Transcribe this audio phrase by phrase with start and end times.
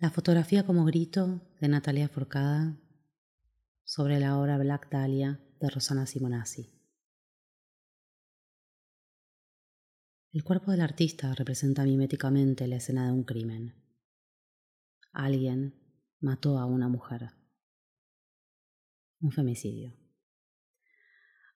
[0.00, 2.74] La fotografía como grito de Natalia Forcada
[3.84, 6.72] sobre la obra Black Dahlia de Rosana Simonazzi.
[10.32, 13.74] El cuerpo del artista representa miméticamente la escena de un crimen.
[15.12, 15.74] Alguien
[16.18, 17.32] mató a una mujer.
[19.20, 19.94] Un femicidio.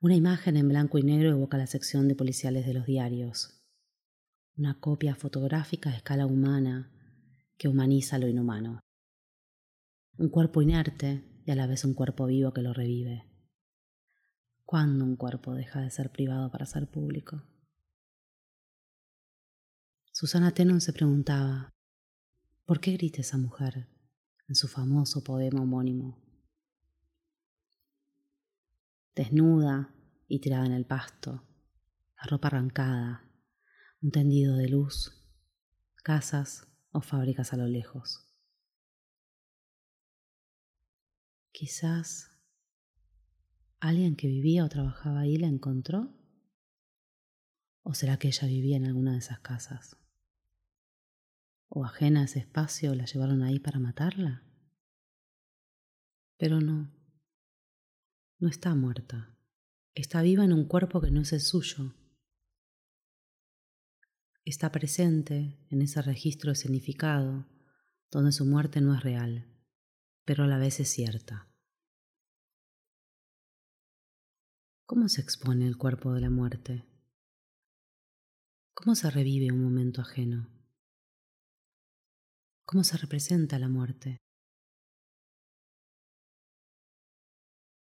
[0.00, 3.62] Una imagen en blanco y negro evoca la sección de policiales de los diarios.
[4.56, 6.92] Una copia fotográfica a escala humana
[7.62, 8.80] que humaniza lo inhumano.
[10.18, 13.24] Un cuerpo inerte y a la vez un cuerpo vivo que lo revive.
[14.64, 17.40] ¿Cuándo un cuerpo deja de ser privado para ser público?
[20.10, 21.70] Susana Tenon se preguntaba,
[22.64, 23.86] ¿por qué grita esa mujer
[24.48, 26.20] en su famoso poema homónimo?
[29.14, 29.94] Desnuda
[30.26, 31.46] y tirada en el pasto,
[32.16, 33.30] la ropa arrancada,
[34.00, 35.12] un tendido de luz,
[36.02, 38.28] casas o fábricas a lo lejos.
[41.50, 42.30] Quizás
[43.80, 46.14] alguien que vivía o trabajaba ahí la encontró.
[47.82, 49.96] ¿O será que ella vivía en alguna de esas casas?
[51.68, 54.44] ¿O ajena a ese espacio la llevaron ahí para matarla?
[56.36, 56.92] Pero no,
[58.38, 59.36] no está muerta.
[59.94, 61.94] Está viva en un cuerpo que no es el suyo
[64.44, 67.46] está presente en ese registro de significado
[68.10, 69.48] donde su muerte no es real,
[70.24, 71.48] pero a la vez es cierta.
[74.84, 76.84] ¿Cómo se expone el cuerpo de la muerte?
[78.74, 80.50] ¿Cómo se revive un momento ajeno?
[82.64, 84.18] ¿Cómo se representa la muerte?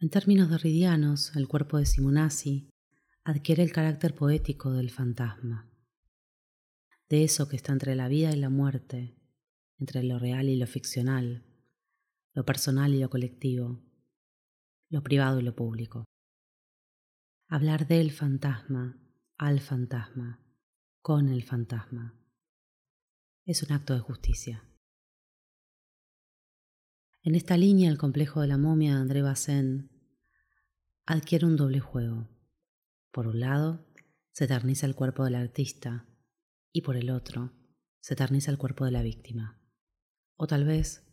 [0.00, 2.70] En términos derridianos, el cuerpo de Simonazzi
[3.24, 5.69] adquiere el carácter poético del fantasma
[7.10, 9.16] de eso que está entre la vida y la muerte,
[9.78, 11.44] entre lo real y lo ficcional,
[12.32, 13.82] lo personal y lo colectivo,
[14.88, 16.04] lo privado y lo público.
[17.48, 18.96] Hablar del fantasma,
[19.36, 20.40] al fantasma,
[21.02, 22.14] con el fantasma,
[23.44, 24.64] es un acto de justicia.
[27.22, 29.90] En esta línea, el complejo de la momia de André Bazin
[31.06, 32.28] adquiere un doble juego.
[33.10, 33.84] Por un lado,
[34.30, 36.06] se eterniza el cuerpo del artista,
[36.72, 37.52] y por el otro
[38.00, 39.60] se eterniza el cuerpo de la víctima.
[40.36, 41.06] O tal vez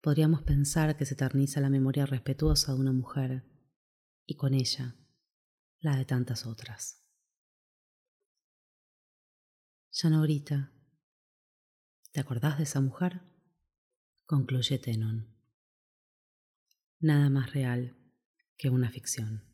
[0.00, 3.44] podríamos pensar que se eterniza la memoria respetuosa de una mujer
[4.26, 4.96] y con ella
[5.80, 7.02] la de tantas otras.
[9.92, 10.26] Ya no.
[10.26, 13.20] ¿Te acordás de esa mujer?
[14.24, 15.36] Concluye Tenon.
[17.00, 17.96] Nada más real
[18.56, 19.51] que una ficción.